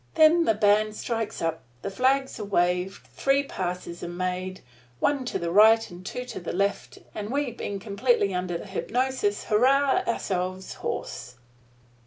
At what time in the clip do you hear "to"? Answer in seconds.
5.25-5.37, 6.25-6.39